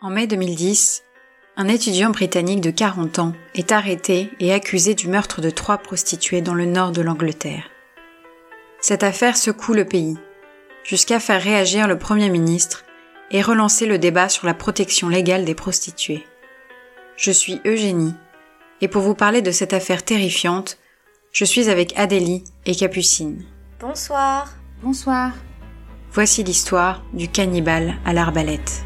[0.00, 1.04] En mai 2010,
[1.56, 6.42] un étudiant britannique de 40 ans est arrêté et accusé du meurtre de trois prostituées
[6.42, 7.70] dans le nord de l'Angleterre.
[8.80, 10.18] Cette affaire secoue le pays,
[10.82, 12.84] jusqu'à faire réagir le Premier ministre
[13.30, 16.26] et relancer le débat sur la protection légale des prostituées.
[17.16, 18.14] Je suis Eugénie,
[18.80, 20.76] et pour vous parler de cette affaire terrifiante,
[21.32, 23.44] je suis avec Adélie et Capucine.
[23.80, 24.52] Bonsoir.
[24.82, 25.32] Bonsoir.
[26.12, 28.84] Voici l'histoire du cannibale à l'arbalète.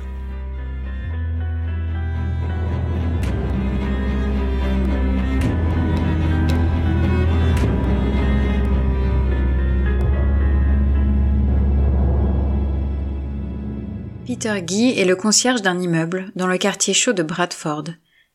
[14.40, 17.86] Peter Guy est le concierge d'un immeuble dans le quartier chaud de Bradford,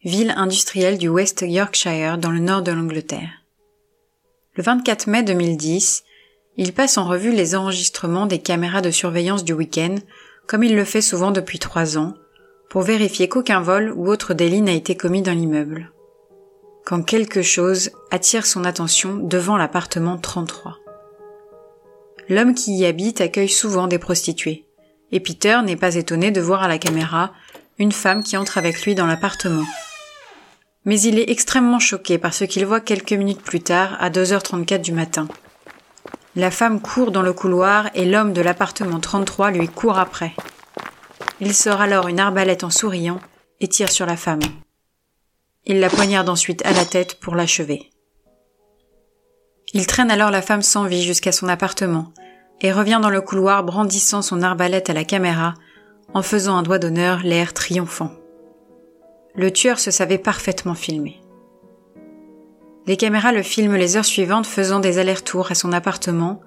[0.03, 3.29] ville industrielle du West Yorkshire dans le nord de l'Angleterre.
[4.55, 6.03] Le 24 mai 2010,
[6.57, 9.95] il passe en revue les enregistrements des caméras de surveillance du week-end,
[10.45, 12.15] comme il le fait souvent depuis trois ans,
[12.69, 15.93] pour vérifier qu'aucun vol ou autre délit n'a été commis dans l'immeuble.
[16.85, 20.79] Quand quelque chose attire son attention devant l'appartement 33.
[22.27, 24.65] L'homme qui y habite accueille souvent des prostituées
[25.13, 27.31] et Peter n'est pas étonné de voir à la caméra
[27.77, 29.63] une femme qui entre avec lui dans l'appartement.
[30.85, 34.81] Mais il est extrêmement choqué par ce qu'il voit quelques minutes plus tard à 2h34
[34.81, 35.27] du matin.
[36.35, 40.33] La femme court dans le couloir et l'homme de l'appartement 33 lui court après.
[41.39, 43.19] Il sort alors une arbalète en souriant
[43.59, 44.41] et tire sur la femme.
[45.65, 47.91] Il la poignarde ensuite à la tête pour l'achever.
[49.73, 52.11] Il traîne alors la femme sans vie jusqu'à son appartement
[52.63, 55.53] et revient dans le couloir brandissant son arbalète à la caméra,
[56.13, 58.11] en faisant un doigt d'honneur l'air triomphant.
[59.35, 61.21] Le tueur se savait parfaitement filmer.
[62.87, 66.41] Les caméras le filment les heures suivantes faisant des allers-retours à son appartement,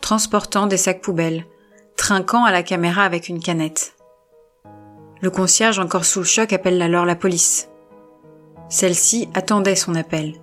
[0.00, 1.44] transportant des sacs poubelles,
[1.96, 3.94] trinquant à la caméra avec une canette.
[5.20, 7.68] Le concierge, encore sous le choc, appelle alors la police.
[8.68, 10.34] Celle-ci attendait son appel.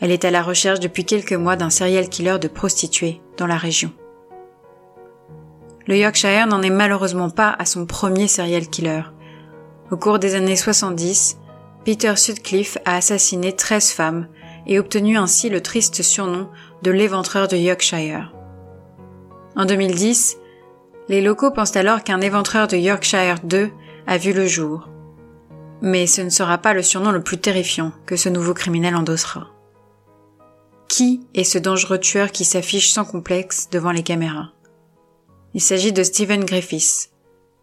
[0.00, 3.56] Elle est à la recherche depuis quelques mois d'un serial killer de prostituées dans la
[3.56, 3.92] région.
[5.86, 9.02] Le Yorkshire n'en est malheureusement pas à son premier serial killer.
[9.90, 11.36] Au cours des années 70,
[11.84, 14.28] Peter Sutcliffe a assassiné 13 femmes
[14.66, 16.48] et obtenu ainsi le triste surnom
[16.82, 18.32] de l'éventreur de Yorkshire.
[19.56, 20.38] En 2010,
[21.08, 23.70] les locaux pensent alors qu'un éventreur de Yorkshire 2
[24.06, 24.88] a vu le jour.
[25.82, 29.48] Mais ce ne sera pas le surnom le plus terrifiant que ce nouveau criminel endossera.
[30.88, 34.53] Qui est ce dangereux tueur qui s'affiche sans complexe devant les caméras?
[35.54, 37.10] Il s'agit de Stephen Griffiths,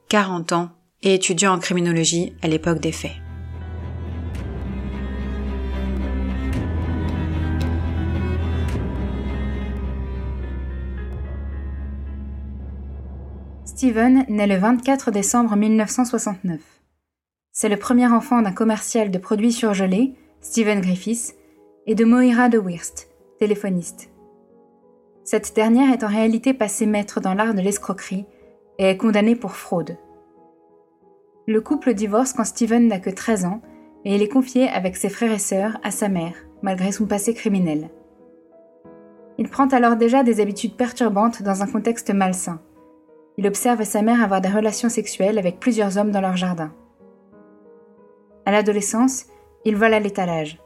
[0.07, 0.69] 40 ans
[1.03, 3.11] et étudiant en criminologie à l'époque des faits.
[13.65, 16.59] Stephen naît le 24 décembre 1969.
[17.51, 21.35] C'est le premier enfant d'un commercial de produits surgelés, Stephen Griffiths,
[21.87, 23.09] et de Moira de Wirst,
[23.39, 24.10] téléphoniste.
[25.23, 28.25] Cette dernière est en réalité passée maître dans l'art de l'escroquerie
[28.79, 29.97] et est condamnée pour fraude.
[31.47, 33.61] Le couple divorce quand Steven n'a que 13 ans
[34.05, 37.33] et il est confié avec ses frères et sœurs à sa mère, malgré son passé
[37.33, 37.89] criminel.
[39.37, 42.61] Il prend alors déjà des habitudes perturbantes dans un contexte malsain.
[43.37, 46.71] Il observe sa mère avoir des relations sexuelles avec plusieurs hommes dans leur jardin.
[48.45, 49.25] À l'adolescence,
[49.65, 50.60] il vole à l'étalage.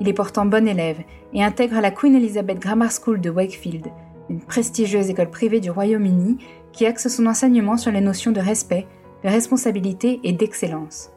[0.00, 0.98] Il est pourtant bon élève
[1.32, 3.88] et intègre la Queen Elizabeth Grammar School de Wakefield,
[4.30, 6.38] une prestigieuse école privée du Royaume-Uni
[6.72, 8.86] qui axe son enseignement sur les notions de respect,
[9.24, 11.10] de responsabilité et d'excellence.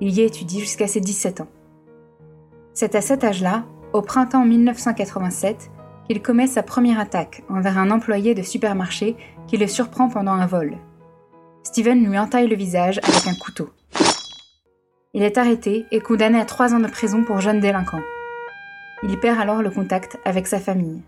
[0.00, 1.48] Il y étudie jusqu'à ses 17 ans.
[2.74, 5.70] C'est à cet âge-là, au printemps 1987,
[6.08, 9.16] qu'il commet sa première attaque envers un employé de supermarché
[9.46, 10.78] qui le surprend pendant un vol.
[11.62, 13.68] Steven lui entaille le visage avec un couteau.
[15.14, 18.00] Il est arrêté et condamné à trois ans de prison pour jeune délinquant.
[19.02, 21.02] Il perd alors le contact avec sa famille.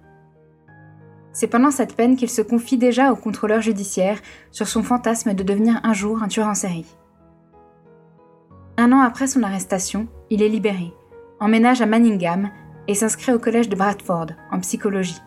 [1.32, 4.18] C'est pendant cette peine qu'il se confie déjà au contrôleur judiciaire
[4.50, 6.86] sur son fantasme de devenir un jour un tueur en série.
[8.76, 10.92] Un an après son arrestation, il est libéré,
[11.40, 12.50] emménage à Manningham
[12.88, 15.22] et s'inscrit au collège de Bradford en psychologie.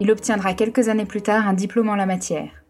[0.00, 2.64] Il obtiendra quelques années plus tard un diplôme en la matière.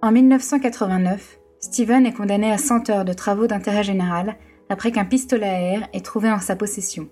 [0.00, 4.36] En 1989, Steven est condamné à 100 heures de travaux d'intérêt général
[4.70, 7.08] après qu'un pistolet à air est trouvé en sa possession.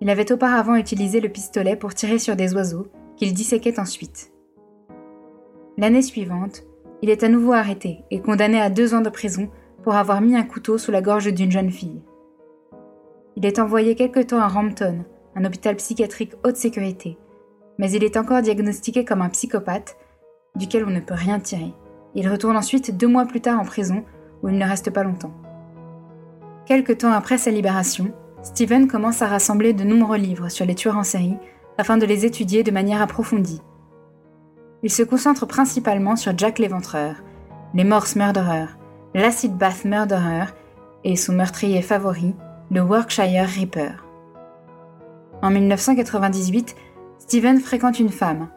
[0.00, 2.86] Il avait auparavant utilisé le pistolet pour tirer sur des oiseaux
[3.16, 4.32] qu'il disséquait ensuite.
[5.76, 6.62] L'année suivante,
[7.02, 9.50] il est à nouveau arrêté et condamné à deux ans de prison
[9.82, 12.00] pour avoir mis un couteau sous la gorge d'une jeune fille.
[13.36, 15.04] Il est envoyé quelque temps à Rampton,
[15.34, 17.18] un hôpital psychiatrique haute sécurité,
[17.78, 19.96] mais il est encore diagnostiqué comme un psychopathe
[20.56, 21.74] duquel on ne peut rien tirer.
[22.14, 24.04] Il retourne ensuite deux mois plus tard en prison,
[24.42, 25.32] où il ne reste pas longtemps.
[26.66, 28.12] Quelque temps après sa libération,
[28.42, 31.36] Steven commence à rassembler de nombreux livres sur les tueurs en série
[31.78, 33.62] afin de les étudier de manière approfondie.
[34.82, 37.16] Il se concentre principalement sur Jack l'Éventreur,
[37.74, 38.66] les Morse Murderer,
[39.14, 40.46] l'Acid Bath Murderer
[41.04, 42.34] et son meurtrier favori,
[42.70, 44.04] le Workshire Reaper.
[45.40, 46.76] En 1998,
[47.18, 48.48] Steven fréquente une femme.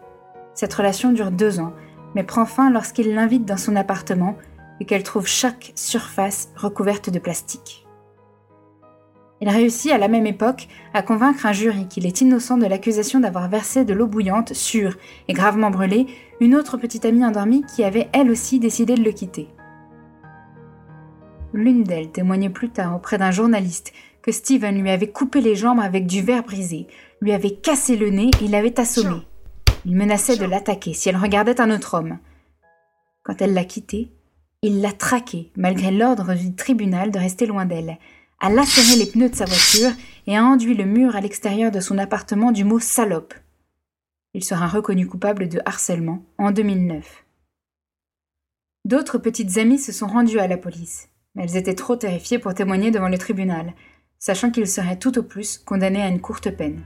[0.54, 1.74] Cette relation dure deux ans,
[2.15, 4.35] mais prend fin lorsqu'il l'invite dans son appartement
[4.79, 7.85] et qu'elle trouve chaque surface recouverte de plastique.
[9.41, 13.19] Il réussit à la même époque à convaincre un jury qu'il est innocent de l'accusation
[13.19, 14.95] d'avoir versé de l'eau bouillante sur
[15.27, 16.07] et gravement brûlé
[16.39, 19.50] une autre petite amie endormie qui avait elle aussi décidé de le quitter.
[21.53, 25.79] L'une d'elles témoignait plus tard auprès d'un journaliste que Steven lui avait coupé les jambes
[25.79, 26.88] avec du verre brisé,
[27.21, 29.21] lui avait cassé le nez et l'avait assommé.
[29.85, 32.17] Il menaçait de l'attaquer si elle regardait un autre homme.
[33.23, 34.11] Quand elle l'a quitté,
[34.63, 37.99] il l'a traqué, malgré l'ordre du tribunal de rester loin d'elle,
[38.39, 39.91] a lacéré les pneus de sa voiture
[40.25, 43.35] et a enduit le mur à l'extérieur de son appartement du mot salope.
[44.33, 47.23] Il sera reconnu coupable de harcèlement en 2009.
[48.85, 52.53] D'autres petites amies se sont rendues à la police, mais elles étaient trop terrifiées pour
[52.53, 53.73] témoigner devant le tribunal,
[54.17, 56.81] sachant qu'il serait tout au plus condamné à une courte peine.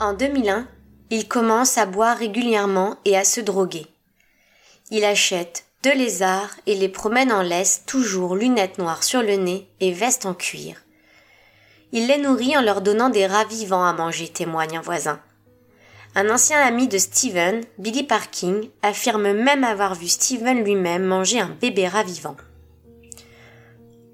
[0.00, 0.68] En 2001,
[1.10, 3.84] il commence à boire régulièrement et à se droguer.
[4.92, 9.66] Il achète deux lézards et les promène en laisse, toujours lunettes noires sur le nez
[9.80, 10.76] et veste en cuir.
[11.90, 15.20] Il les nourrit en leur donnant des rats vivants à manger, témoigne un voisin.
[16.14, 21.56] Un ancien ami de Steven, Billy Parking, affirme même avoir vu Steven lui-même manger un
[21.60, 22.36] bébé rat vivant.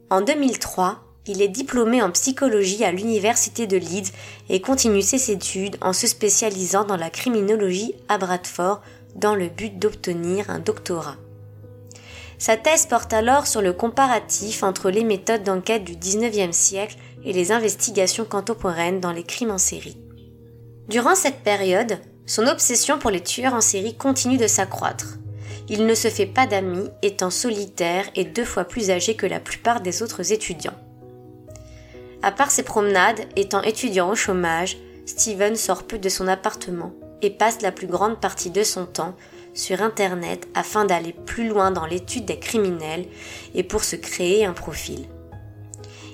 [0.09, 4.13] En 2003, il est diplômé en psychologie à l'université de Leeds
[4.51, 8.83] et continue ses études en se spécialisant dans la criminologie à Bradford
[9.15, 11.17] dans le but d'obtenir un doctorat.
[12.39, 17.33] Sa thèse porte alors sur le comparatif entre les méthodes d'enquête du XIXe siècle et
[17.33, 19.97] les investigations contemporaines dans les crimes en série.
[20.89, 25.19] Durant cette période, son obsession pour les tueurs en série continue de s'accroître.
[25.69, 29.41] Il ne se fait pas d'amis, étant solitaire et deux fois plus âgé que la
[29.41, 30.75] plupart des autres étudiants.
[32.25, 37.29] À part ses promenades, étant étudiant au chômage, Steven sort peu de son appartement et
[37.29, 39.15] passe la plus grande partie de son temps
[39.53, 43.05] sur Internet afin d'aller plus loin dans l'étude des criminels
[43.55, 45.05] et pour se créer un profil.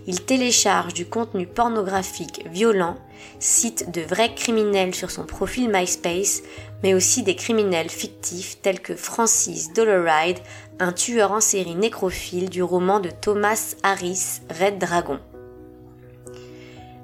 [0.09, 2.97] Il télécharge du contenu pornographique violent,
[3.39, 6.43] cite de vrais criminels sur son profil MySpace,
[6.83, 10.41] mais aussi des criminels fictifs tels que Francis Dollaride,
[10.81, 15.21] un tueur en série nécrophile du roman de Thomas Harris, Red Dragon.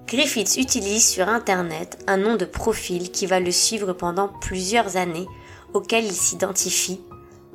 [0.06, 5.26] Griffiths utilise sur Internet un nom de profil qui va le suivre pendant plusieurs années,
[5.74, 7.00] auquel il s'identifie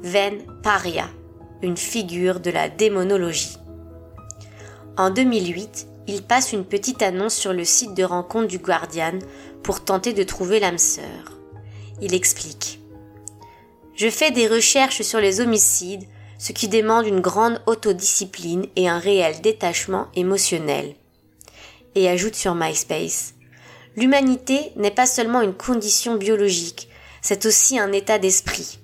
[0.03, 1.07] Ven Paria,
[1.62, 3.57] une figure de la démonologie.
[4.98, 9.19] En 2008, il passe une petite annonce sur le site de rencontre du Guardian
[9.63, 11.39] pour tenter de trouver l'âme sœur.
[12.01, 12.81] Il explique
[13.95, 16.04] Je fais des recherches sur les homicides,
[16.38, 20.95] ce qui demande une grande autodiscipline et un réel détachement émotionnel.
[21.95, 23.33] Et ajoute sur MySpace
[23.97, 26.89] L'humanité n'est pas seulement une condition biologique,
[27.21, 28.80] c'est aussi un état d'esprit.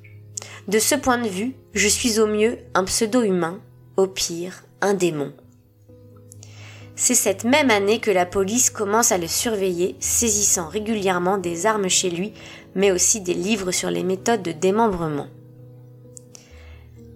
[0.68, 3.62] De ce point de vue, je suis au mieux un pseudo-humain,
[3.96, 5.34] au pire un démon.
[6.96, 11.90] C'est cette même année que la police commence à le surveiller, saisissant régulièrement des armes
[11.90, 12.34] chez lui,
[12.76, 15.28] mais aussi des livres sur les méthodes de démembrement.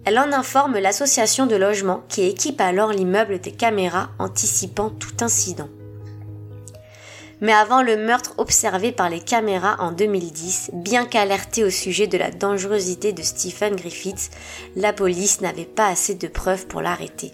[0.04, 5.68] Elle en informe l'association de logement qui équipe alors l'immeuble des caméras anticipant tout incident.
[7.42, 12.16] Mais avant le meurtre observé par les caméras en 2010, bien qu'alerté au sujet de
[12.16, 14.30] la dangerosité de Stephen Griffiths,
[14.76, 17.32] la police n'avait pas assez de preuves pour l'arrêter.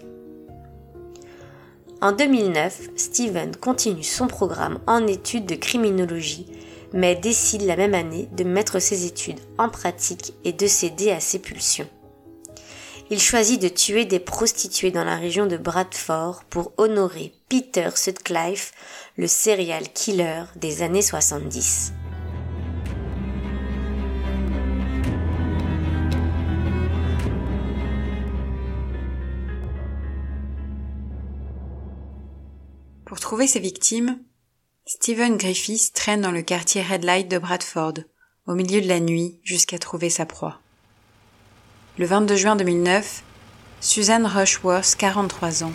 [2.01, 6.47] En 2009, Steven continue son programme en études de criminologie,
[6.91, 11.19] mais décide la même année de mettre ses études en pratique et de céder à
[11.19, 11.87] ses pulsions.
[13.11, 18.71] Il choisit de tuer des prostituées dans la région de Bradford pour honorer Peter Sutcliffe,
[19.19, 21.91] le serial killer des années 70.
[33.05, 34.23] Pour trouver ses victimes,
[34.85, 37.95] Stephen Griffiths traîne dans le quartier Red Light de Bradford,
[38.47, 40.61] au milieu de la nuit, jusqu'à trouver sa proie.
[41.97, 43.23] Le 22 juin 2009,
[43.81, 45.73] Suzanne Rushworth, 43 ans,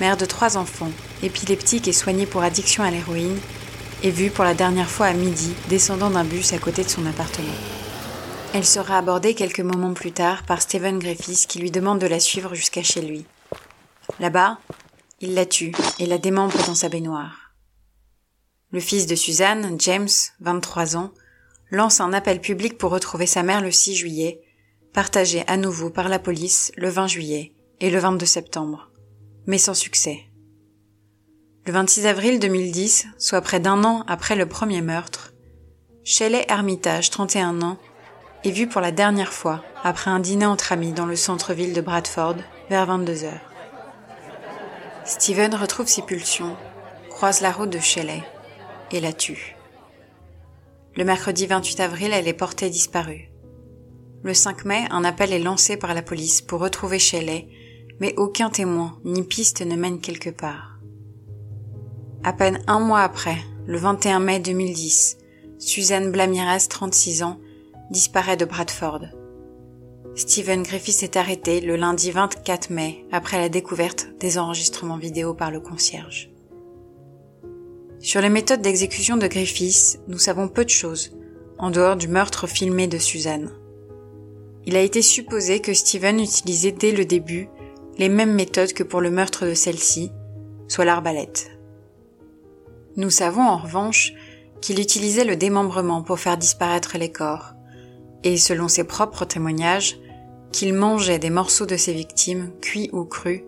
[0.00, 0.90] mère de trois enfants,
[1.22, 3.38] épileptique et soignée pour addiction à l'héroïne,
[4.02, 7.06] est vue pour la dernière fois à midi descendant d'un bus à côté de son
[7.06, 7.48] appartement.
[8.52, 12.20] Elle sera abordée quelques moments plus tard par Stephen Griffiths qui lui demande de la
[12.20, 13.24] suivre jusqu'à chez lui.
[14.20, 14.58] Là-bas,
[15.20, 17.52] il la tue et la démembre dans sa baignoire.
[18.70, 20.08] Le fils de Suzanne, James,
[20.40, 21.12] 23 ans,
[21.70, 24.40] lance un appel public pour retrouver sa mère le 6 juillet,
[24.92, 28.90] partagé à nouveau par la police le 20 juillet et le 22 septembre,
[29.46, 30.20] mais sans succès.
[31.66, 35.32] Le 26 avril 2010, soit près d'un an après le premier meurtre,
[36.04, 37.78] Shelley Hermitage, 31 ans,
[38.44, 41.80] est vue pour la dernière fois après un dîner entre amis dans le centre-ville de
[41.80, 42.36] Bradford
[42.68, 43.50] vers 22 heures.
[45.06, 46.56] Steven retrouve ses pulsions,
[47.08, 48.22] croise la route de Shelley
[48.90, 49.56] et la tue.
[50.96, 53.30] Le mercredi 28 avril, elle est portée disparue.
[54.22, 57.48] Le 5 mai, un appel est lancé par la police pour retrouver Shelley,
[58.00, 60.78] mais aucun témoin ni piste ne mène quelque part.
[62.22, 65.18] À peine un mois après, le 21 mai 2010,
[65.58, 67.38] Suzanne Blamirez, 36 ans,
[67.90, 69.02] disparaît de Bradford.
[70.16, 75.50] Stephen Griffiths est arrêté le lundi 24 mai après la découverte des enregistrements vidéo par
[75.50, 76.30] le concierge.
[77.98, 81.16] Sur les méthodes d'exécution de Griffiths, nous savons peu de choses,
[81.58, 83.50] en dehors du meurtre filmé de Suzanne.
[84.66, 87.48] Il a été supposé que Stephen utilisait dès le début
[87.98, 90.10] les mêmes méthodes que pour le meurtre de celle-ci,
[90.68, 91.50] soit l'arbalète.
[92.96, 94.12] Nous savons en revanche
[94.60, 97.52] qu'il utilisait le démembrement pour faire disparaître les corps,
[98.22, 99.98] et selon ses propres témoignages,
[100.52, 103.42] qu'il mangeait des morceaux de ses victimes, cuits ou crus,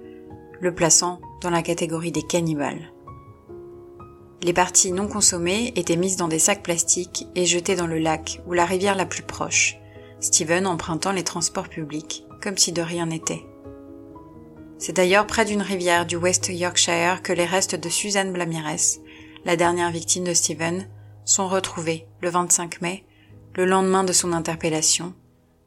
[0.60, 2.92] le plaçant dans la catégorie des cannibales.
[4.42, 8.42] Les parties non consommées étaient mises dans des sacs plastiques et jetées dans le lac
[8.46, 9.76] ou la rivière la plus proche,
[10.20, 13.44] Steven empruntant les transports publics, comme si de rien n'était.
[14.78, 19.00] C'est d'ailleurs près d'une rivière du West Yorkshire que les restes de Suzanne Blamirez,
[19.44, 20.88] la dernière victime de Steven,
[21.24, 23.04] sont retrouvés le 25 mai,
[23.54, 25.14] le lendemain de son interpellation,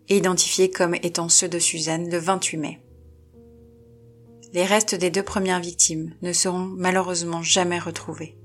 [0.09, 2.79] et identifiés comme étant ceux de Suzanne le 28 mai.
[4.53, 8.35] Les restes des deux premières victimes ne seront malheureusement jamais retrouvés.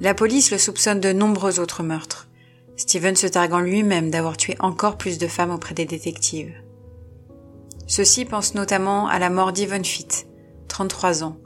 [0.00, 2.28] La police le soupçonne de nombreux autres meurtres,
[2.76, 6.54] Steven se targuant lui-même d'avoir tué encore plus de femmes auprès des détectives.
[7.90, 10.28] Ceux-ci pensent notamment à la mort d'Yvonne Fitt,
[10.68, 11.38] 33 ans,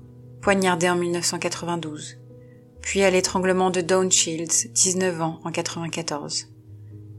[0.43, 2.19] poignardée en 1992,
[2.83, 6.49] puis à l'étranglement de Dawn Shields, 19 ans, en 94.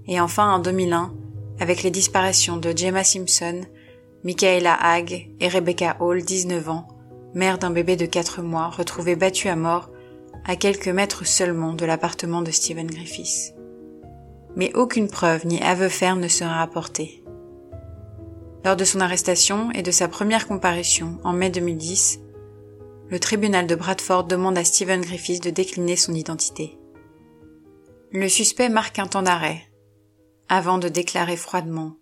[0.05, 1.11] Et enfin, en 2001,
[1.59, 3.61] avec les disparitions de Gemma Simpson,
[4.23, 6.87] Michaela Hague et Rebecca Hall, 19 ans,
[7.33, 9.89] mère d'un bébé de 4 mois, retrouvée battue à mort
[10.45, 13.55] à quelques mètres seulement de l'appartement de Stephen Griffiths.
[14.55, 17.24] Mais aucune preuve ni aveu ferme ne sera apportée.
[18.65, 22.19] Lors de son arrestation et de sa première comparution en mai 2010,
[23.11, 26.75] le tribunal de Bradford demande à Stephen Griffiths de décliner son identité.
[28.11, 29.61] Le suspect marque un temps d'arrêt,
[30.49, 31.97] avant de déclarer froidement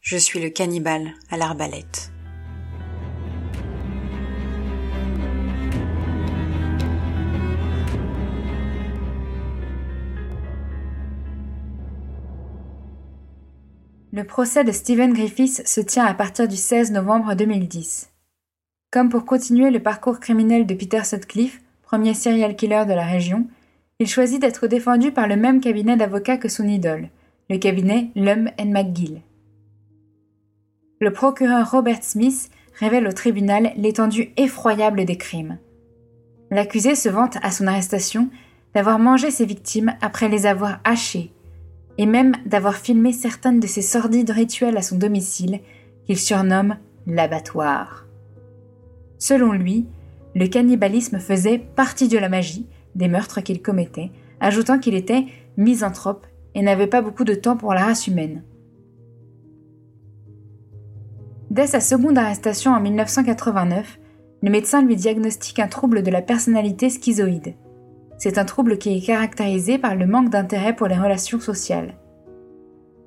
[0.00, 2.12] Je suis le cannibale à l'arbalète.
[14.18, 18.10] Le procès de Stephen Griffiths se tient à partir du 16 novembre 2010.
[18.90, 23.46] Comme pour continuer le parcours criminel de Peter Sutcliffe, premier serial killer de la région,
[24.00, 27.10] il choisit d'être défendu par le même cabinet d'avocats que son idole,
[27.48, 29.22] le cabinet Lum McGill.
[31.00, 35.58] Le procureur Robert Smith révèle au tribunal l'étendue effroyable des crimes.
[36.50, 38.30] L'accusé se vante à son arrestation
[38.74, 41.30] d'avoir mangé ses victimes après les avoir hachées,
[41.98, 45.60] et même d'avoir filmé certaines de ses sordides rituels à son domicile,
[46.06, 46.76] qu'il surnomme
[47.06, 48.06] l'abattoir.
[49.18, 49.86] Selon lui,
[50.34, 55.26] le cannibalisme faisait partie de la magie des meurtres qu'il commettait, ajoutant qu'il était
[55.56, 58.42] misanthrope et n'avait pas beaucoup de temps pour la race humaine.
[61.50, 63.98] Dès sa seconde arrestation en 1989,
[64.42, 67.54] le médecin lui diagnostique un trouble de la personnalité schizoïde.
[68.18, 71.94] C'est un trouble qui est caractérisé par le manque d'intérêt pour les relations sociales.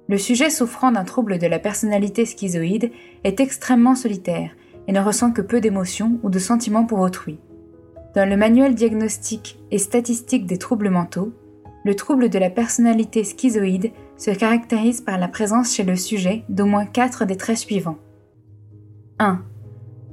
[0.08, 2.92] Le sujet souffrant d'un trouble de la personnalité schizoïde
[3.24, 4.52] est extrêmement solitaire
[4.88, 7.40] et ne ressent que peu d'émotions ou de sentiments pour autrui.
[8.16, 11.34] Dans le manuel diagnostique et statistique des troubles mentaux,
[11.84, 16.66] le trouble de la personnalité schizoïde se caractérise par la présence chez le sujet d'au
[16.66, 17.98] moins quatre des traits suivants.
[19.20, 19.42] 1.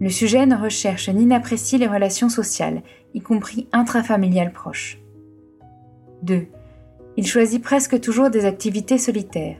[0.00, 2.82] Le sujet ne recherche ni n'apprécie les relations sociales,
[3.14, 5.00] y compris intrafamiliales proches.
[6.22, 6.46] 2.
[7.16, 9.58] Il choisit presque toujours des activités solitaires.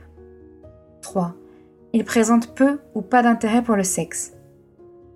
[1.01, 1.35] 3.
[1.93, 4.33] Il présente peu ou pas d'intérêt pour le sexe.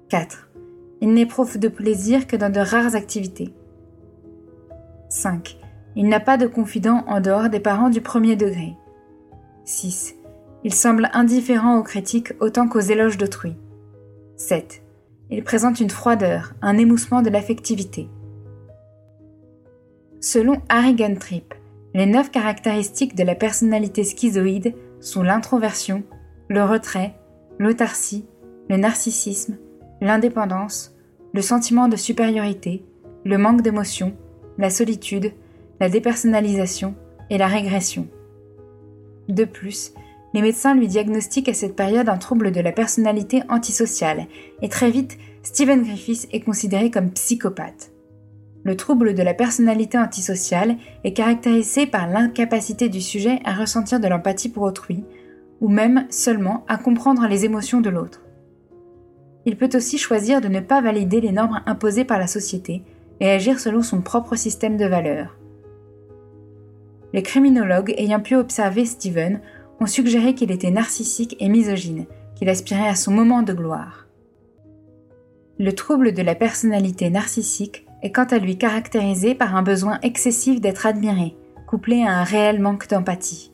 [0.10, 0.50] 4.
[1.02, 3.54] Il n'éprouve de plaisir que dans de rares activités.
[5.10, 5.58] 5.
[5.96, 8.74] Il n'a pas de confident en dehors des parents du premier degré.
[9.66, 10.16] 6.
[10.64, 13.56] Il semble indifférent aux critiques autant qu'aux éloges d'autrui.
[14.38, 14.82] 7.
[15.30, 18.10] Il présente une froideur, un émoussement de l'affectivité.
[20.26, 21.54] Selon Harry Guntrip,
[21.94, 26.02] les neuf caractéristiques de la personnalité schizoïde sont l'introversion,
[26.48, 27.14] le retrait,
[27.60, 28.26] l'autarcie,
[28.70, 29.58] le narcissisme,
[30.00, 30.96] l'indépendance,
[31.34, 32.86] le sentiment de supériorité,
[33.26, 34.16] le manque d'émotion,
[34.58, 35.34] la solitude,
[35.82, 36.96] la dépersonnalisation
[37.30, 38.08] et la régression.
[39.28, 39.94] De plus,
[40.34, 44.28] les médecins lui diagnostiquent à cette période un trouble de la personnalité antisociale,
[44.62, 47.93] et très vite, Stephen Griffiths est considéré comme psychopathe.
[48.64, 54.08] Le trouble de la personnalité antisociale est caractérisé par l'incapacité du sujet à ressentir de
[54.08, 55.04] l'empathie pour autrui,
[55.60, 58.22] ou même seulement à comprendre les émotions de l'autre.
[59.46, 62.84] Il peut aussi choisir de ne pas valider les normes imposées par la société
[63.20, 65.38] et agir selon son propre système de valeurs.
[67.12, 69.42] Les criminologues ayant pu observer Steven
[69.80, 72.06] ont suggéré qu'il était narcissique et misogyne,
[72.36, 74.08] qu'il aspirait à son moment de gloire.
[75.60, 80.62] Le trouble de la personnalité narcissique est quant à lui caractérisé par un besoin excessif
[80.62, 83.52] d'être admiré, couplé à un réel manque d'empathie.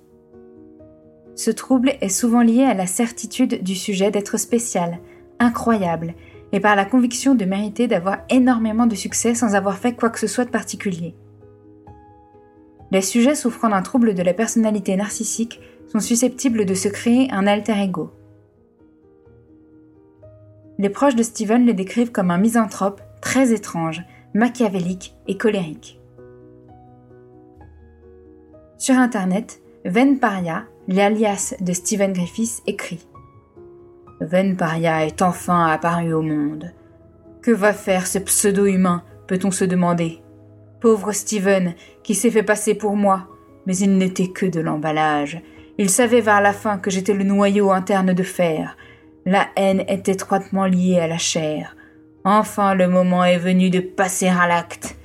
[1.35, 4.99] Ce trouble est souvent lié à la certitude du sujet d'être spécial,
[5.39, 6.15] incroyable,
[6.51, 10.19] et par la conviction de mériter d'avoir énormément de succès sans avoir fait quoi que
[10.19, 11.15] ce soit de particulier.
[12.91, 17.45] Les sujets souffrant d'un trouble de la personnalité narcissique sont susceptibles de se créer un
[17.45, 18.11] alter ego.
[20.79, 25.99] Les proches de Steven le décrivent comme un misanthrope très étrange, machiavélique et colérique.
[28.77, 33.05] Sur Internet, Ven Paria, l'alias de Steven Griffiths, écrit
[34.21, 36.73] Ven Paria est enfin apparu au monde.
[37.41, 40.21] Que va faire ce pseudo-humain, peut-on se demander?
[40.81, 43.27] Pauvre Steven, qui s'est fait passer pour moi,
[43.65, 45.41] mais il n'était que de l'emballage.
[45.77, 48.75] Il savait vers la fin que j'étais le noyau interne de fer.
[49.25, 51.75] La haine est étroitement liée à la chair.
[52.23, 54.97] Enfin le moment est venu de passer à l'acte.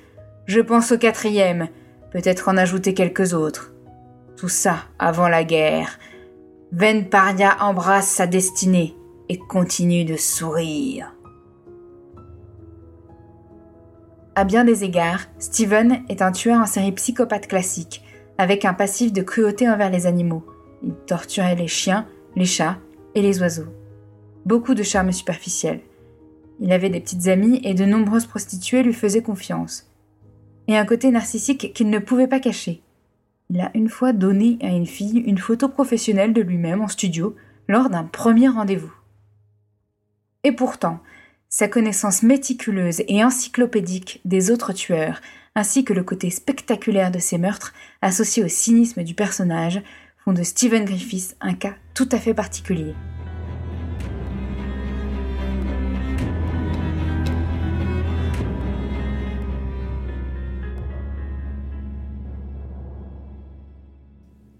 [0.46, 1.68] Je pense au quatrième,
[2.10, 3.72] peut-être en ajouter quelques autres.
[4.36, 5.98] Tout ça avant la guerre.
[6.72, 8.96] Ven Paria embrasse sa destinée
[9.28, 11.14] et continue de sourire.
[14.34, 18.02] À bien des égards, Steven est un tueur en série psychopathe classique,
[18.36, 20.44] avec un passif de cruauté envers les animaux.
[20.82, 22.78] Il torturait les chiens, les chats
[23.14, 23.72] et les oiseaux.
[24.44, 25.80] Beaucoup de charme superficiel.
[26.60, 29.90] Il avait des petites amies et de nombreuses prostituées lui faisaient confiance.
[30.68, 32.82] Et un côté narcissique qu'il ne pouvait pas cacher.
[33.50, 37.36] Il a une fois donné à une fille une photo professionnelle de lui-même en studio
[37.68, 38.92] lors d'un premier rendez-vous.
[40.44, 41.00] Et pourtant,
[41.48, 45.20] sa connaissance méticuleuse et encyclopédique des autres tueurs,
[45.54, 49.82] ainsi que le côté spectaculaire de ses meurtres, associés au cynisme du personnage,
[50.24, 52.94] font de Stephen Griffiths un cas tout à fait particulier.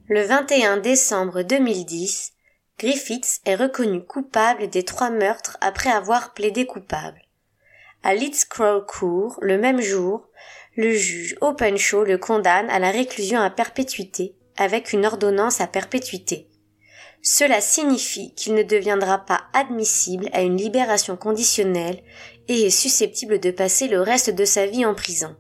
[0.07, 2.35] Le 21 décembre 2010,
[2.79, 7.23] Griffiths est reconnu coupable des trois meurtres après avoir plaidé coupable.
[8.03, 10.29] À Leeds Crow Court, le même jour,
[10.77, 16.51] le juge Openshaw le condamne à la réclusion à perpétuité avec une ordonnance à perpétuité.
[17.23, 22.03] Cela signifie qu'il ne deviendra pas admissible à une libération conditionnelle
[22.49, 25.35] et est susceptible de passer le reste de sa vie en prison.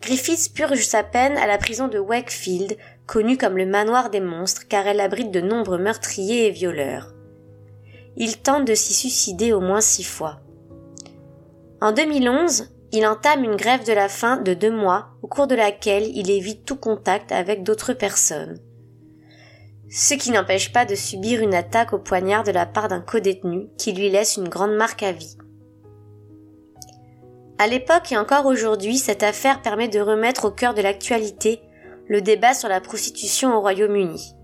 [0.00, 4.68] Griffiths purge sa peine à la prison de Wakefield connue comme le manoir des monstres
[4.68, 7.14] car elle abrite de nombreux meurtriers et violeurs.
[8.16, 10.40] Il tente de s'y suicider au moins six fois.
[11.80, 15.54] En 2011, il entame une grève de la faim de deux mois au cours de
[15.54, 18.58] laquelle il évite tout contact avec d'autres personnes.
[19.90, 23.68] Ce qui n'empêche pas de subir une attaque au poignard de la part d'un codétenu
[23.78, 25.36] qui lui laisse une grande marque à vie.
[27.58, 31.60] À l'époque et encore aujourd'hui, cette affaire permet de remettre au cœur de l'actualité
[32.08, 34.34] le débat sur la prostitution au Royaume-Uni.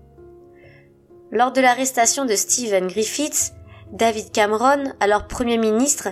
[1.31, 3.53] Lors de l'arrestation de Stephen Griffiths,
[3.91, 6.09] David Cameron, alors Premier ministre,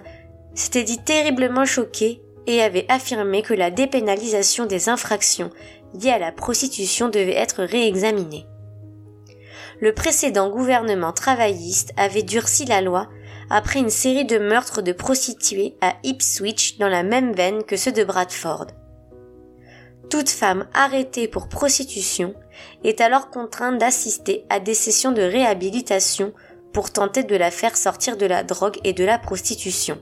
[0.53, 5.51] s'était dit terriblement choqué et avait affirmé que la dépénalisation des infractions
[5.93, 8.45] liées à la prostitution devait être réexaminée.
[9.79, 13.09] Le précédent gouvernement travailliste avait durci la loi
[13.49, 17.91] après une série de meurtres de prostituées à Ipswich dans la même veine que ceux
[17.91, 18.67] de Bradford.
[20.11, 22.35] Toute femme arrêtée pour prostitution
[22.83, 26.33] est alors contrainte d'assister à des sessions de réhabilitation
[26.73, 29.97] pour tenter de la faire sortir de la drogue et de la prostitution.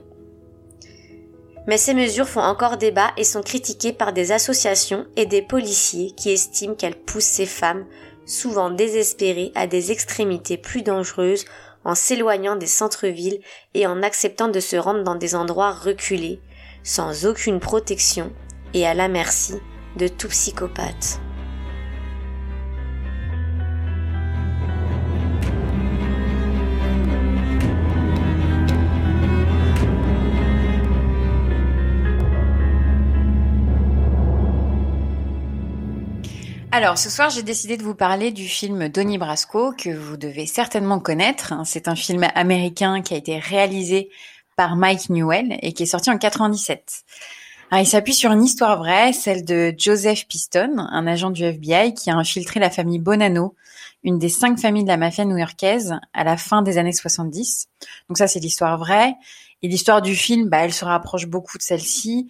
[1.68, 6.10] Mais ces mesures font encore débat et sont critiquées par des associations et des policiers
[6.16, 7.86] qui estiment qu'elles poussent ces femmes,
[8.26, 11.44] souvent désespérées, à des extrémités plus dangereuses
[11.84, 13.40] en s'éloignant des centres-villes
[13.74, 16.40] et en acceptant de se rendre dans des endroits reculés,
[16.82, 18.32] sans aucune protection
[18.74, 19.54] et à la merci
[19.96, 21.20] de tout psychopathe.
[36.72, 40.46] Alors, ce soir, j'ai décidé de vous parler du film Donnie Brasco, que vous devez
[40.46, 41.52] certainement connaître.
[41.64, 44.08] C'est un film américain qui a été réalisé
[44.54, 47.02] par Mike Newell et qui est sorti en 97.
[47.78, 52.10] Il s'appuie sur une histoire vraie, celle de Joseph Piston, un agent du FBI qui
[52.10, 53.54] a infiltré la famille Bonanno,
[54.02, 57.68] une des cinq familles de la mafia new-yorkaise, à la fin des années 70.
[58.08, 59.14] Donc ça, c'est l'histoire vraie.
[59.62, 62.28] Et l'histoire du film, bah, elle se rapproche beaucoup de celle-ci.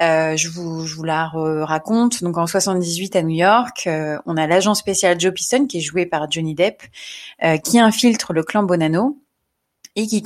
[0.00, 2.22] Euh, je, vous, la raconte.
[2.24, 5.82] Donc en 78 à New York, euh, on a l'agent spécial Joe Piston qui est
[5.82, 6.82] joué par Johnny Depp,
[7.44, 9.18] euh, qui infiltre le clan Bonanno
[9.96, 10.22] et qui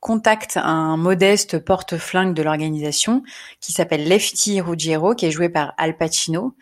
[0.00, 3.22] contacte un modeste porte-flingue de l'organisation
[3.60, 6.54] qui s'appelle Lefty Ruggiero, qui est joué par Al Pacino,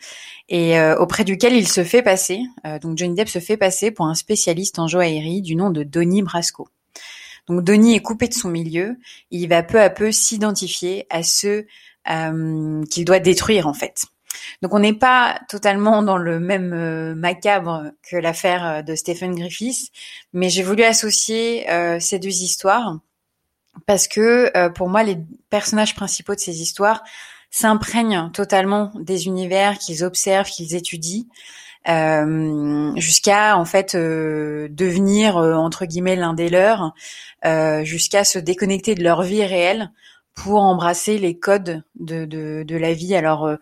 [0.49, 2.41] et auprès duquel il se fait passer.
[2.81, 6.23] donc Johnny Depp se fait passer pour un spécialiste en joaillerie du nom de Donnie
[6.23, 6.69] Brasco.
[7.47, 8.97] Donc Donnie est coupé de son milieu,
[9.31, 11.65] il va peu à peu s'identifier à ceux
[12.09, 14.05] euh, qu'il doit détruire en fait.
[14.61, 19.33] Donc on n'est pas totalement dans le même euh, macabre que l'affaire euh, de Stephen
[19.33, 19.91] Griffiths,
[20.33, 21.65] mais j'ai voulu associer
[21.99, 22.99] ces deux histoires
[23.85, 25.17] parce que pour moi les
[25.49, 27.03] personnages principaux de ces histoires
[27.49, 31.25] s'imprègnent totalement des univers qu'ils observent, qu'ils étudient,
[31.87, 36.93] euh, jusqu'à en fait devenir entre guillemets l'un des leurs,
[37.45, 39.91] euh, jusqu'à se déconnecter de leur vie réelle
[40.33, 43.15] pour embrasser les codes de, de, de la vie.
[43.15, 43.57] Alors euh,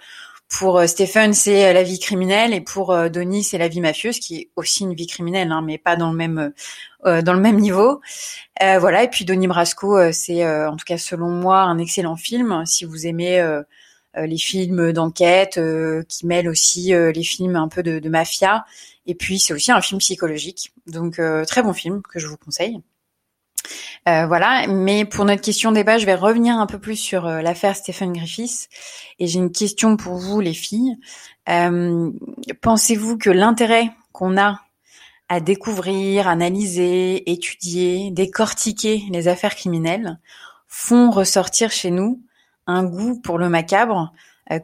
[0.47, 4.19] pour euh, Stephen, c'est euh, la vie criminelle et pour Donnie, c'est la vie mafieuse,
[4.19, 6.53] qui est aussi une vie criminelle, hein, mais pas dans le même
[7.05, 8.01] euh, dans le même niveau.
[8.61, 9.03] Euh, voilà.
[9.03, 12.63] Et puis Donnie Brasco, c'est en tout cas selon moi un excellent film.
[12.65, 13.43] Si vous aimez
[14.15, 15.59] les films d'enquête,
[16.07, 18.65] qui mêlent aussi les films un peu de mafia.
[19.07, 20.73] Et puis c'est aussi un film psychologique.
[20.87, 22.81] Donc très bon film que je vous conseille.
[24.07, 27.41] Euh, voilà, mais pour notre question débat, je vais revenir un peu plus sur euh,
[27.41, 28.69] l'affaire Stephen Griffiths.
[29.19, 30.95] Et j'ai une question pour vous, les filles.
[31.49, 32.11] Euh,
[32.61, 34.61] pensez-vous que l'intérêt qu'on a
[35.27, 40.19] à découvrir, analyser, étudier, décortiquer les affaires criminelles
[40.67, 42.21] font ressortir chez nous
[42.67, 44.13] un goût pour le macabre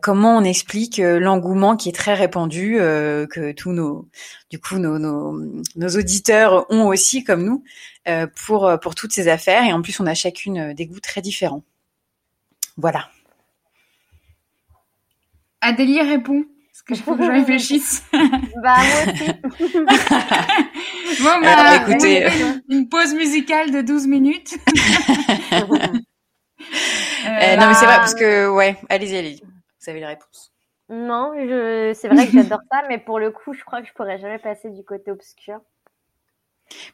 [0.02, 4.08] comment on explique euh, l'engouement qui est très répandu euh, que tous nos
[4.50, 7.64] du coup nos, nos, auditeurs ont aussi comme nous
[8.36, 11.64] pour pour toutes ces affaires et en plus on a chacune des goûts très différents.
[12.78, 13.10] Voilà.
[15.62, 16.46] Adélie répond.
[16.72, 18.04] Parce que je faut que je réfléchisse.
[18.64, 19.74] bah moi aussi.
[21.22, 22.28] bon bah écoutez,
[22.70, 24.58] une pause musicale de 12 minutes.
[25.68, 25.68] non
[27.28, 29.51] mais c'est vrai parce que ouais, allez-y, allez-y.
[29.82, 30.54] Vous avez les réponses.
[30.90, 31.94] Non, je...
[31.96, 34.40] c'est vrai que j'adore ça, mais pour le coup, je crois que je pourrais jamais
[34.40, 35.60] passer du côté obscur.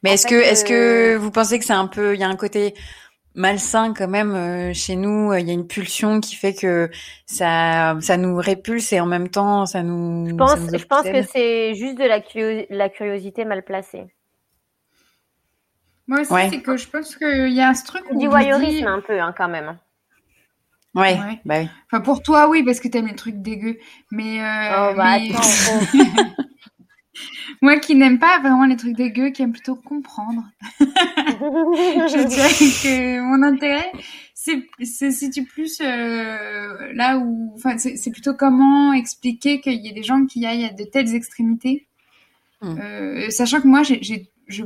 [0.03, 2.27] Mais est-ce que, est-ce que euh, vous pensez que c'est un peu, il y a
[2.27, 2.73] un côté
[3.35, 6.89] malsain quand même euh, chez nous, il y a une pulsion qui fait que
[7.25, 10.29] ça, ça nous répulse et en même temps ça nous.
[10.29, 12.21] Je pense, je pense que c'est juste de la,
[12.75, 14.05] la curiosité mal placée.
[16.07, 18.03] Moi aussi, c'est que je pense qu'il y a ce truc.
[18.15, 19.77] Du voyeurisme un peu, hein, quand même.
[20.97, 21.69] Ouais, bah oui.
[21.91, 23.77] Enfin, pour toi, oui, parce que t'aimes les trucs dégueux.
[24.11, 25.17] Mais, euh, oh, bah,
[27.61, 30.43] Moi qui n'aime pas vraiment les trucs dégueux, qui aime plutôt comprendre.
[30.79, 33.91] je dirais que mon intérêt,
[34.33, 40.03] c'est situe plus euh, là où, enfin, c'est plutôt comment expliquer qu'il y a des
[40.03, 41.87] gens qui aillent à de telles extrémités,
[42.61, 42.79] hmm.
[42.79, 44.63] euh, sachant que moi, j'ai, je,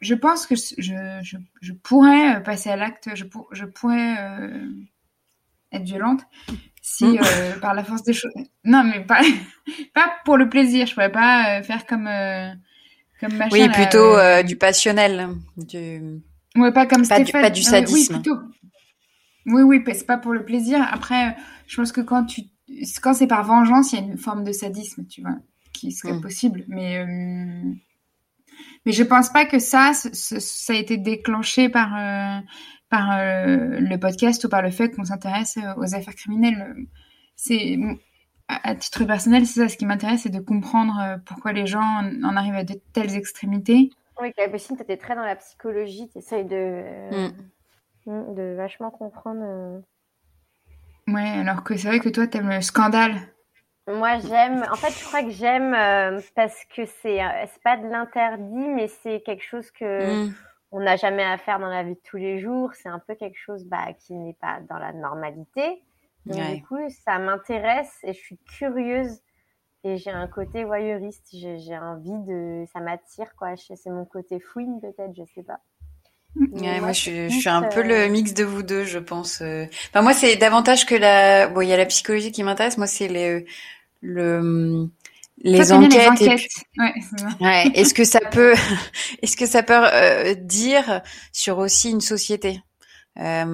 [0.00, 4.68] je pense que je, je, je pourrais passer à l'acte, je, pour, je pourrais euh,
[5.72, 6.22] être violente
[6.82, 7.18] si mm.
[7.18, 8.32] euh, par la force des choses.
[8.64, 9.20] Non mais pas
[9.94, 10.86] pas pour le plaisir.
[10.86, 12.50] Je pourrais pas euh, faire comme euh,
[13.20, 16.20] comme machin oui plutôt du passionnel du
[16.56, 18.40] ouais pas comme pas du, pas du sadisme oui plutôt.
[19.46, 20.86] Oui oui c'est pas pour le plaisir.
[20.90, 22.42] Après je pense que quand tu
[23.02, 25.36] quand c'est par vengeance il y a une forme de sadisme tu vois
[25.72, 26.20] qui serait mm.
[26.20, 26.64] possible.
[26.68, 27.04] Mais
[28.86, 31.94] mais je pense pas que ça ça a été déclenché par
[32.90, 36.74] par euh, le podcast ou par le fait qu'on s'intéresse euh, aux affaires criminelles.
[37.36, 37.78] C'est
[38.48, 42.02] à titre personnel, c'est ça ce qui m'intéresse, c'est de comprendre euh, pourquoi les gens
[42.24, 43.90] en arrivent à de telles extrémités.
[44.20, 46.82] Oui, Capucine, tu étais très dans la psychologie, tu essayes de.
[48.06, 49.82] Mm, de vachement comprendre.
[51.06, 53.14] Ouais, alors que c'est vrai que toi, t'aimes le scandale.
[53.86, 54.64] Moi, j'aime.
[54.70, 58.68] En fait, je crois que j'aime euh, parce que c'est euh, c'est pas de l'interdit,
[58.68, 60.34] mais c'est quelque chose que mm.
[60.72, 62.72] on n'a jamais à faire dans la vie de tous les jours.
[62.74, 65.82] C'est un peu quelque chose bah, qui n'est pas dans la normalité.
[66.26, 69.22] Donc, du coup, ça m'intéresse et je suis curieuse
[69.84, 71.28] et j'ai un côté voyeuriste.
[71.32, 72.64] J'ai envie de.
[72.72, 73.56] Ça m'attire, quoi.
[73.56, 75.60] C'est mon côté fouine, peut-être, je sais pas.
[76.36, 79.42] Ouais, moi, je, je, suis un peu le mix de vous deux, je pense.
[79.42, 81.48] Enfin, moi, c'est davantage que la.
[81.48, 82.78] Bon, il y a la psychologie qui m'intéresse.
[82.78, 83.46] Moi, c'est les
[84.00, 84.88] le
[85.42, 86.92] les enquêtes, ouais,
[87.40, 87.70] ouais.
[87.74, 88.54] est-ce que ça peut
[89.22, 91.00] est-ce que ça peut euh, dire
[91.32, 92.60] sur aussi une société?
[93.18, 93.44] Euh,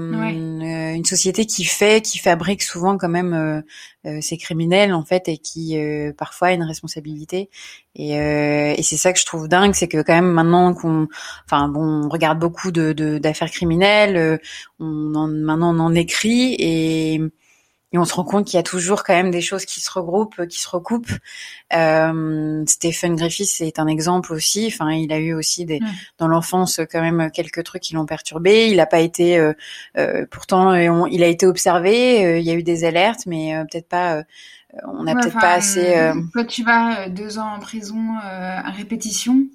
[0.95, 3.63] une, société qui fait qui fabrique souvent quand même euh,
[4.07, 7.49] euh ces criminels en fait et qui euh, parfois a une responsabilité.
[7.95, 11.09] Et, et c'est ça que je trouve dingue c'est que quand même maintenant qu'on
[11.47, 14.39] enfin bon on regarde beaucoup de d'affaires criminelles
[14.79, 17.23] on en, maintenant on en écrit et
[17.93, 19.91] et on se rend compte qu'il y a toujours quand même des choses qui se
[19.91, 21.13] regroupent, qui se recoupent.
[21.73, 24.67] Euh, Stephen Griffiths est un exemple aussi.
[24.67, 25.81] Enfin, il a eu aussi des,
[26.19, 28.69] dans l'enfance quand même quelques trucs qui l'ont perturbé.
[28.71, 29.53] Il n'a pas été, euh,
[29.97, 32.27] euh, pourtant, il a été observé.
[32.27, 34.25] Euh, il y a eu des alertes, mais peut-être pas.
[34.89, 36.13] on n'a peut-être pas assez.
[36.35, 39.47] Quand tu vas deux ans en prison à répétition.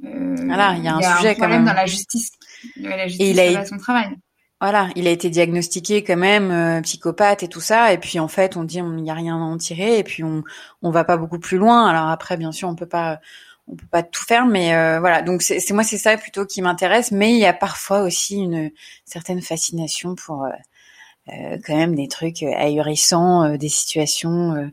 [0.00, 2.30] voilà, il y a un sujet quand même dans la justice.
[2.76, 4.16] La justice et il a son travail.
[4.60, 8.26] Voilà, il a été diagnostiqué quand même euh, psychopathe et tout ça, et puis en
[8.26, 10.42] fait on dit il n'y a rien à en tirer, et puis on
[10.82, 11.86] on va pas beaucoup plus loin.
[11.86, 13.20] Alors après bien sûr on peut pas
[13.68, 15.22] on peut pas tout faire, mais euh, voilà.
[15.22, 18.70] Donc c'est moi c'est ça plutôt qui m'intéresse, mais il y a parfois aussi une
[19.04, 24.72] certaine fascination pour euh, quand même des trucs ahurissants, des situations.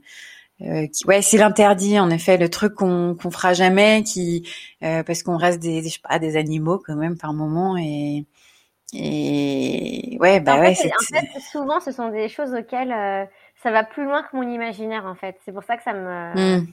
[0.59, 4.47] qui, ouais, c'est l'interdit en effet, le truc qu'on qu'on fera jamais, qui
[4.81, 8.25] parce qu'on reste des, des je sais pas des animaux quand même par moment et
[8.93, 10.75] et ouais, bah en ouais.
[10.75, 13.25] Fait, en fait, souvent, ce sont des choses auxquelles euh,
[13.63, 15.37] ça va plus loin que mon imaginaire, en fait.
[15.43, 16.59] C'est pour ça que ça me.
[16.59, 16.67] Mmh.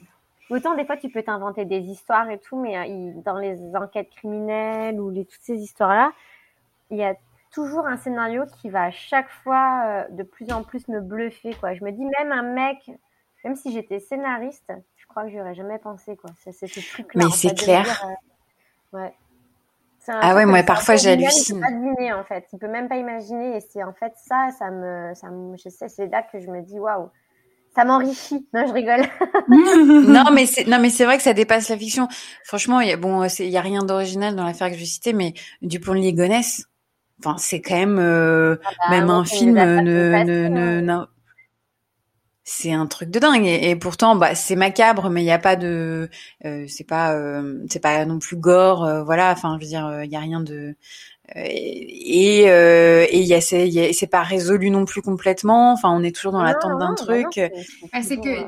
[0.49, 4.09] Autant des fois, tu peux t'inventer des histoires et tout, mais euh, dans les enquêtes
[4.11, 6.11] criminelles ou les, toutes ces histoires-là,
[6.91, 7.15] il y a
[7.51, 11.55] toujours un scénario qui va à chaque fois euh, de plus en plus me bluffer,
[11.55, 11.73] quoi.
[11.73, 12.91] Je me dis, même un mec,
[13.43, 16.29] même si j'étais scénariste, je crois que j'aurais jamais pensé, quoi.
[16.43, 17.25] C'est ce truc-là.
[17.25, 18.05] Mais c'est clair.
[18.91, 19.13] ouais
[20.07, 21.57] ah ouais, moi parfois j'hallucine.
[21.57, 24.13] Il peut pas deviner en fait, il peut même pas imaginer et c'est en fait
[24.15, 27.09] ça, ça me, ça me, je sais, c'est là que je me dis waouh,
[27.75, 28.47] ça m'enrichit.
[28.53, 29.03] Non, je rigole.
[29.47, 32.07] non, mais c'est, non, mais c'est vrai que ça dépasse la fiction.
[32.43, 34.85] Franchement, il y a, bon, il y a rien d'original dans l'affaire que je vais
[34.85, 36.65] citer, mais Dupont de Ligonnès,
[37.19, 41.07] enfin, c'est quand même, euh, ah bah, même un film ne, ne, ne, hein
[42.43, 45.55] c'est un truc de dingue et, pourtant bah c'est macabre mais il y a pas
[45.55, 46.09] de
[46.45, 50.03] euh, c'est pas euh, c'est pas non plus gore euh, voilà enfin je veux dire
[50.03, 50.75] il y a rien de
[51.35, 56.13] et et il y a c'est c'est pas résolu non plus complètement enfin on est
[56.13, 57.39] toujours dans l'attente d'un truc
[57.93, 58.45] ah, c'est que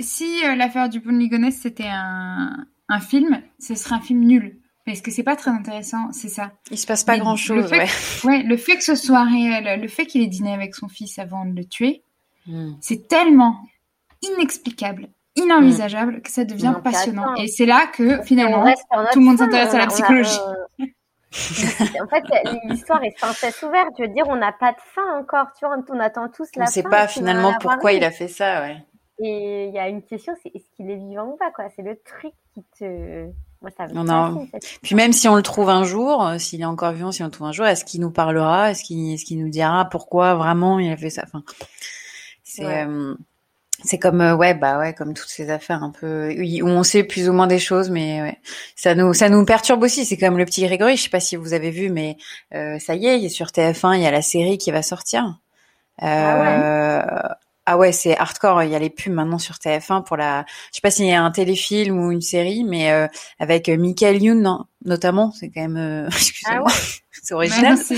[0.00, 5.10] si l'affaire du Ligonnès c'était un un film ce serait un film nul parce que
[5.10, 6.52] c'est pas très intéressant, c'est ça.
[6.70, 7.88] Il se passe pas grand chose, ouais.
[8.24, 8.44] ouais.
[8.44, 11.44] Le fait que ce soit réel, le fait qu'il ait dîné avec son fils avant
[11.44, 12.04] de le tuer,
[12.46, 12.74] Hmm.
[12.80, 13.56] C'est tellement
[14.22, 17.34] inexplicable, inenvisageable que ça devient passionnant.
[17.36, 18.64] Et c'est là que finalement
[19.12, 20.38] tout le monde s'intéresse à la psychologie.
[22.00, 22.24] en fait,
[22.68, 23.90] l'histoire est sans cesse ouverte.
[23.98, 25.48] Je veux dire, on n'a pas de fin encore.
[25.58, 26.72] Tu vois, on attend tous la on fin.
[26.80, 28.76] On ne sait pas finalement pourquoi il a fait ça, ouais.
[29.18, 31.66] Et il y a une question, c'est est-ce qu'il est vivant ou pas, quoi?
[31.74, 33.26] C'est le truc qui te.
[33.62, 34.46] Moi, ça me non,
[34.82, 37.26] Puis même si on le trouve un jour, euh, s'il est encore vivant, si on
[37.26, 38.70] le trouve un jour, est-ce qu'il nous parlera?
[38.70, 41.22] Est-ce qu'il est qu'il nous dira pourquoi vraiment il a fait ça?
[41.24, 41.42] Enfin,
[42.56, 43.14] c'est euh,
[43.84, 47.04] c'est comme euh, ouais bah ouais comme toutes ces affaires un peu où on sait
[47.04, 48.38] plus ou moins des choses mais ouais.
[48.74, 51.36] ça nous ça nous perturbe aussi c'est comme le petit Grégory je sais pas si
[51.36, 52.16] vous avez vu mais
[52.54, 54.82] euh, ça y est il est sur TF1 il y a la série qui va
[54.82, 55.38] sortir.
[55.98, 60.18] Ah ouais, ah ouais c'est hardcore il y a les pubs maintenant sur TF1 pour
[60.18, 64.22] la je sais pas s'il y a un téléfilm ou une série mais avec Michael
[64.22, 66.74] Youn notamment c'est quand même excusez-moi ah
[67.22, 67.78] c'est original.
[67.78, 67.96] C'est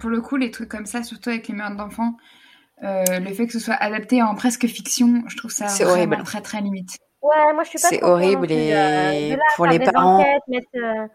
[0.00, 2.39] pour le coup les trucs comme ça surtout avec les mères d'enfants euh,
[2.82, 6.22] le fait que ce soit adapté en presque fiction, je trouve ça vraiment horrible.
[6.24, 6.98] très très limite.
[7.22, 7.88] Ouais, moi je suis pas.
[7.88, 10.24] C'est horrible et pour les parents.
[10.50, 11.06] Euh,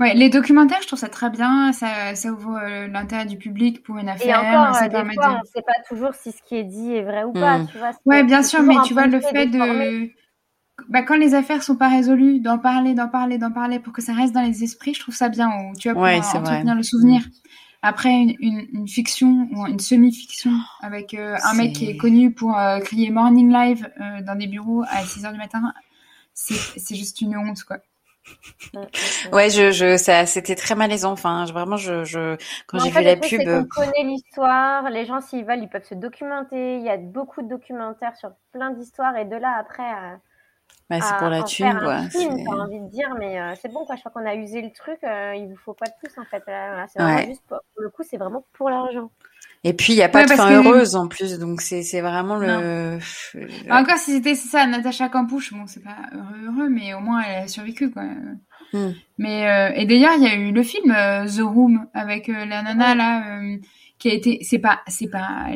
[0.00, 1.72] ouais, les documentaires, je trouve ça très bien.
[1.72, 4.42] Ça, ça ouvre euh, l'intérêt du public pour une affaire.
[4.42, 5.34] Et encore, ça des fois, de...
[5.34, 7.58] on ne sait pas toujours si ce qui est dit est vrai ou pas.
[7.58, 7.68] Hmm.
[7.68, 10.10] Tu vois, ouais, bien sûr, mais tu vois le fait de,
[10.88, 14.02] bah, quand les affaires sont pas résolues, d'en parler, d'en parler, d'en parler pour que
[14.02, 15.48] ça reste dans les esprits, je trouve ça bien.
[15.48, 17.20] Ou tu vas pouvoir ouais, entretenir le souvenir.
[17.20, 17.30] Hmm.
[17.82, 22.56] Après, une, une, fiction ou une semi-fiction avec euh, un mec qui est connu pour
[22.56, 25.74] euh, crier Morning Live euh, dans des bureaux à 6 heures du matin,
[26.32, 27.78] c'est juste une honte, quoi.
[29.32, 31.10] Ouais, je, je, ça, c'était très malaisant.
[31.10, 32.36] Enfin, vraiment, je, je,
[32.68, 33.40] quand j'ai vu la pub.
[33.48, 34.88] On connaît l'histoire.
[34.88, 36.76] Les gens, s'ils veulent, ils peuvent se documenter.
[36.76, 39.16] Il y a beaucoup de documentaires sur plein d'histoires.
[39.16, 39.82] Et de là, après,
[40.90, 42.00] bah, c'est pour la thune, quoi.
[42.12, 43.96] J'ai envie de dire, mais euh, c'est bon, quoi.
[43.96, 44.98] Je crois qu'on a usé le truc.
[45.04, 46.42] Euh, il vous faut pas de plus, en fait.
[46.46, 49.10] c'est vraiment juste pour, le coup, c'est vraiment pour l'argent.
[49.64, 52.36] Et puis il n'y a pas de fin heureuse en plus, donc c'est c'est vraiment
[52.36, 52.98] le.
[53.70, 57.44] Encore si c'était ça, Natacha Campouche, bon c'est pas heureux, heureux, mais au moins elle
[57.44, 58.02] a survécu quoi.
[58.72, 58.90] Hmm.
[59.18, 62.44] Mais euh, et d'ailleurs il y a eu le film euh, The Room avec euh,
[62.44, 63.42] la nana là
[63.98, 65.50] qui a été, c'est pas c'est pas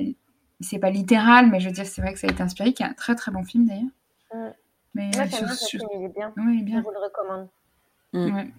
[0.60, 2.84] c'est pas littéral, mais je veux dire c'est vrai que ça a été inspiré, qui
[2.84, 3.82] est un très très bon film d'ailleurs.
[4.32, 4.52] Hmm.
[4.94, 5.80] Mais Moi, sur, bien, sur...
[5.94, 6.32] il est bien.
[6.36, 6.78] Oui, bien.
[6.78, 7.48] Je vous le recommande.
[8.14, 8.52] Ouais.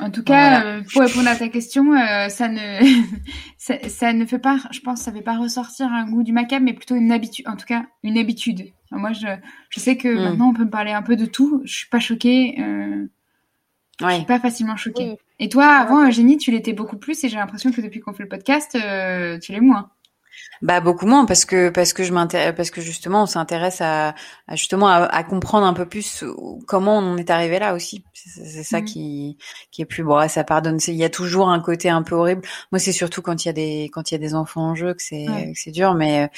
[0.00, 2.80] En tout cas, euh, pour répondre à ta question, euh, ça ne
[3.58, 6.72] ça, ne fait pas, je pense, ça fait pas ressortir un goût du macabre, mais
[6.72, 7.48] plutôt une habitude.
[7.48, 8.72] En tout cas, une habitude.
[8.92, 9.26] moi, je,
[9.70, 10.22] je sais que mm.
[10.22, 11.62] maintenant, on peut me parler un peu de tout.
[11.64, 12.56] Je suis pas choquée.
[12.60, 13.08] Euh,
[14.02, 14.10] ouais.
[14.10, 15.18] Je suis pas facilement choquée.
[15.40, 18.24] Et toi, avant, Eugénie, tu l'étais beaucoup plus, et j'ai l'impression que depuis qu'on fait
[18.24, 19.90] le podcast, tu l'es moins.
[20.60, 24.14] Bah beaucoup moins parce que parce que je m'intéresse parce que justement on s'intéresse à,
[24.48, 26.24] à, justement à, comprendre un peu plus
[26.66, 28.04] comment on est arrivé là aussi.
[28.12, 28.84] C'est ça mmh.
[28.84, 29.38] qui
[29.70, 30.28] qui est plus bon.
[30.28, 30.78] Ça pardonne.
[30.88, 32.42] Il y a toujours un côté un peu horrible.
[32.72, 34.74] Moi c'est surtout quand il y a des quand il y a des enfants en
[34.74, 35.94] jeu que c'est c'est dur.
[35.94, 36.28] Mais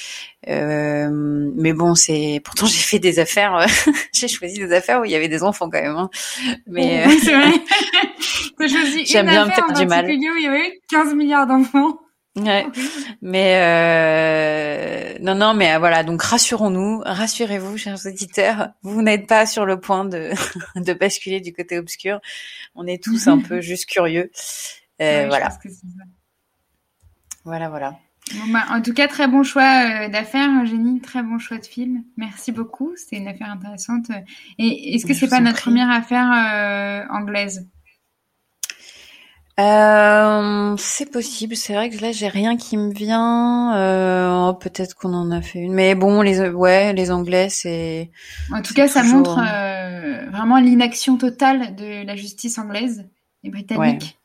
[0.49, 1.09] euh,
[1.57, 3.67] mais bon c'est pourtant j'ai fait des affaires.
[4.13, 5.97] j'ai choisi des affaires où il y avait des enfants quand même.
[5.97, 6.11] Hein.
[6.67, 7.53] Mais oui, c'est vrai.
[9.07, 10.05] J'aime bien me faire du mal.
[10.05, 11.99] Où il y avait 15 milliards d'enfants.
[12.37, 12.65] Ouais.
[13.23, 15.19] Mais euh...
[15.21, 16.05] non, non, mais euh, voilà.
[16.05, 20.31] Donc rassurons-nous, rassurez-vous, chers auditeurs, vous n'êtes pas sur le point de
[20.77, 22.21] de basculer du côté obscur.
[22.75, 24.31] On est tous un peu juste curieux.
[25.01, 25.49] Euh, voilà.
[27.45, 27.99] Voilà, voilà.
[28.35, 31.01] Bon, bah, en tout cas, très bon choix euh, d'affaires, Eugénie.
[31.01, 32.05] Très bon choix de film.
[32.17, 32.93] Merci beaucoup.
[32.97, 34.07] C'est une affaire intéressante.
[34.59, 37.67] Et est-ce que c'est pas notre première affaire euh, anglaise?
[39.61, 41.57] Euh, c'est possible.
[41.57, 43.75] C'est vrai que là, j'ai rien qui me vient.
[43.77, 48.11] Euh, oh, peut-être qu'on en a fait une, mais bon, les ouais, les Anglais, c'est.
[48.53, 53.09] En tout cas, ça montre euh, vraiment l'inaction totale de la justice anglaise
[53.45, 54.19] et britannique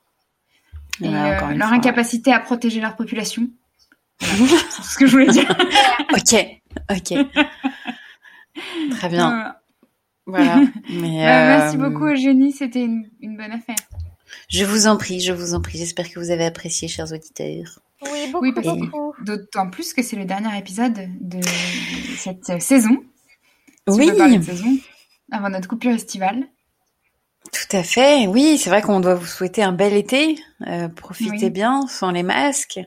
[1.01, 3.49] et leur incapacité à protéger leur population.
[4.19, 5.49] c'est ce que je voulais dire.
[6.13, 7.13] ok, ok.
[8.91, 9.55] Très bien.
[10.25, 10.61] Voilà.
[10.89, 12.51] Mais, bah, merci beaucoup, Eugénie.
[12.51, 13.75] C'était une, une bonne affaire.
[14.49, 15.77] Je vous en prie, je vous en prie.
[15.77, 17.79] J'espère que vous avez apprécié, chers auditeurs.
[18.03, 19.13] Oui, beaucoup, beaucoup.
[19.21, 21.39] D'autant plus que c'est le dernier épisode de
[22.17, 22.97] cette saison.
[23.87, 24.11] oui.
[24.43, 24.77] saison,
[25.31, 26.47] avant notre coupure estivale.
[27.51, 28.27] Tout à fait.
[28.27, 30.37] Oui, c'est vrai qu'on doit vous souhaiter un bel été.
[30.67, 32.79] Euh, profitez bien, sans les masques.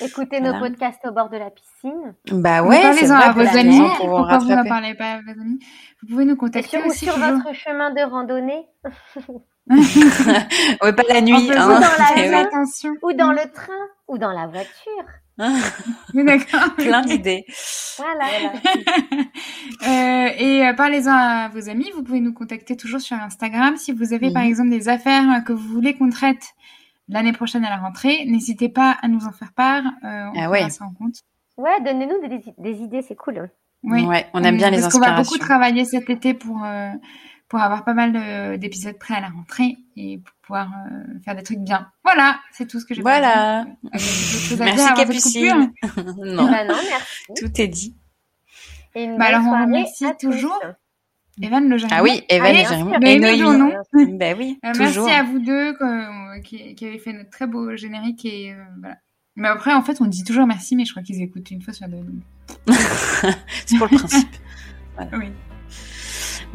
[0.00, 2.14] Écoutez nos podcasts au bord de la piscine.
[2.30, 3.80] Bah ouais, parlez-en à vos amis.
[3.96, 5.58] Pourquoi vous n'en parlez pas à vos amis?
[6.02, 8.66] Vous pouvez nous contacter sur, aussi sur votre chemin de randonnée.
[10.82, 11.50] ouais, pas la nuit.
[11.52, 11.68] Hein.
[11.68, 13.72] Ou dans la ou dans le train,
[14.08, 15.04] ou dans la voiture.
[16.78, 17.44] Plein d'idées.
[17.98, 18.24] Voilà.
[19.86, 21.90] euh, et euh, parlez-en à vos amis.
[21.94, 23.76] Vous pouvez nous contacter toujours sur Instagram.
[23.76, 26.54] Si vous avez par exemple des affaires que vous voulez qu'on traite
[27.08, 29.84] l'année prochaine à la rentrée, n'hésitez pas à nous en faire part.
[30.04, 30.68] Euh, on ah ouais.
[30.70, 31.16] ça en compte.
[31.56, 32.26] Ouais, donnez-nous
[32.58, 33.50] des, idées, c'est cool.
[33.82, 34.04] Oui.
[34.04, 35.00] Ouais, on aime bien les inspirations.
[35.00, 36.90] Parce qu'on va beaucoup travailler cet été pour euh,
[37.48, 41.42] pour avoir pas mal d'épisodes prêts à la rentrée et pour pouvoir euh, faire des
[41.42, 41.90] trucs bien.
[42.04, 43.66] Voilà, c'est tout ce que j'ai Voilà.
[43.92, 45.72] merci Capucine.
[45.96, 46.50] non.
[46.50, 47.24] Bah non, merci.
[47.36, 47.96] Tout est dit.
[48.94, 50.60] Et bah alors on remercie toujours.
[51.42, 53.06] Evan Le Ah oui, Evan Le.
[53.06, 53.74] Et Noémie.
[54.16, 55.76] Ben oui, euh, Merci à vous deux
[56.42, 58.96] qui, qui avez fait notre très beau générique et euh, voilà.
[59.38, 61.74] Mais après, en fait, on dit toujours merci, mais je crois qu'ils écoutent une fois
[61.74, 61.98] sur deux.
[63.66, 64.28] c'est pour le principe.
[65.12, 65.26] Oui.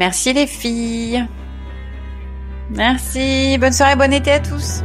[0.01, 1.23] Merci les filles.
[2.71, 3.55] Merci.
[3.59, 4.81] Bonne soirée, bon été à tous.